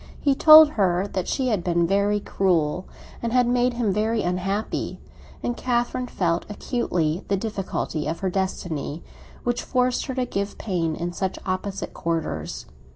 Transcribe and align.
He 0.19 0.33
told 0.33 0.69
her 0.71 1.07
that 1.13 1.27
she 1.27 1.49
had 1.49 1.63
been 1.63 1.85
very 1.85 2.19
cruel, 2.19 2.87
and 3.21 3.31
had 3.31 3.45
made 3.45 3.75
him 3.75 3.93
very 3.93 4.23
unhappy; 4.23 4.99
and 5.43 5.55
Catherine 5.55 6.07
felt 6.07 6.43
acutely 6.49 7.23
the 7.27 7.37
difficulty 7.37 8.07
of 8.07 8.21
her 8.21 8.29
destiny, 8.31 9.03
which 9.43 9.61
forced 9.61 10.07
her 10.07 10.15
to 10.15 10.25
give 10.25 10.57
pain 10.57 10.95
in 10.95 11.13
such 11.13 11.37
opposite 11.45 11.93
quarters. 11.93 12.65